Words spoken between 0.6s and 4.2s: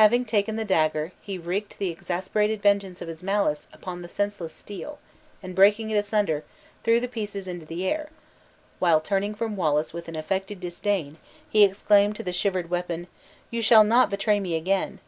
dagger, he wreaked the exasperated vengeance of his malice upon the